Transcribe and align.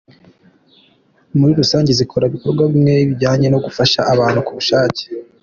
Muri 1.37 1.51
rusange 1.61 1.91
zikora 1.99 2.23
ibikorwa 2.29 2.63
bimwe 2.71 2.95
bijyanye 3.09 3.47
no 3.49 3.59
gufasha 3.65 3.99
abantu 4.13 4.39
ku 4.45 4.51
bushake. 4.57 5.03